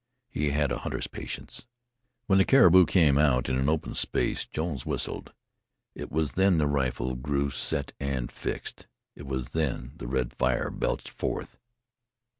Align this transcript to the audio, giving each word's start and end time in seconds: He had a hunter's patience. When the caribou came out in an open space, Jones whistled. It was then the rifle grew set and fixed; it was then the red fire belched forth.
He 0.31 0.49
had 0.49 0.71
a 0.71 0.79
hunter's 0.79 1.05
patience. 1.05 1.67
When 2.25 2.39
the 2.39 2.43
caribou 2.43 2.87
came 2.87 3.19
out 3.19 3.47
in 3.49 3.55
an 3.55 3.69
open 3.69 3.93
space, 3.93 4.45
Jones 4.45 4.83
whistled. 4.83 5.31
It 5.93 6.11
was 6.11 6.31
then 6.31 6.57
the 6.57 6.65
rifle 6.65 7.13
grew 7.13 7.51
set 7.51 7.93
and 7.99 8.31
fixed; 8.31 8.87
it 9.15 9.27
was 9.27 9.49
then 9.49 9.91
the 9.97 10.07
red 10.07 10.33
fire 10.33 10.71
belched 10.71 11.07
forth. 11.09 11.59